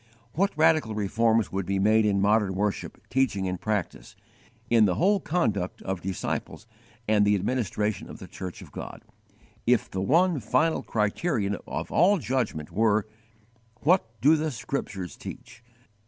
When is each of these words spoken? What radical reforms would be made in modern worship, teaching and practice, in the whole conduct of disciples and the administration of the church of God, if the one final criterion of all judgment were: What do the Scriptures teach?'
What 0.33 0.57
radical 0.57 0.95
reforms 0.95 1.51
would 1.51 1.67
be 1.67 1.77
made 1.77 2.07
in 2.07 2.19
modern 2.19 2.55
worship, 2.55 3.07
teaching 3.11 3.47
and 3.47 3.61
practice, 3.61 4.15
in 4.67 4.85
the 4.85 4.95
whole 4.95 5.19
conduct 5.19 5.79
of 5.83 6.01
disciples 6.01 6.65
and 7.07 7.23
the 7.23 7.35
administration 7.35 8.09
of 8.09 8.17
the 8.17 8.27
church 8.27 8.63
of 8.63 8.71
God, 8.71 9.03
if 9.67 9.91
the 9.91 10.01
one 10.01 10.39
final 10.39 10.81
criterion 10.81 11.55
of 11.67 11.91
all 11.91 12.17
judgment 12.17 12.71
were: 12.71 13.07
What 13.81 14.19
do 14.21 14.35
the 14.35 14.49
Scriptures 14.49 15.15
teach?' 15.15 15.61